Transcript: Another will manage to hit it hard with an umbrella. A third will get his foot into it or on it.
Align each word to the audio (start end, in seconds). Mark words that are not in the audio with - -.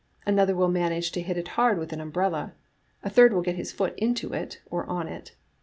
Another 0.25 0.55
will 0.55 0.67
manage 0.67 1.11
to 1.11 1.21
hit 1.21 1.37
it 1.37 1.49
hard 1.49 1.77
with 1.77 1.93
an 1.93 2.01
umbrella. 2.01 2.53
A 3.03 3.09
third 3.11 3.33
will 3.33 3.43
get 3.43 3.53
his 3.55 3.71
foot 3.71 3.93
into 3.99 4.33
it 4.33 4.59
or 4.71 4.83
on 4.87 5.07
it. 5.07 5.35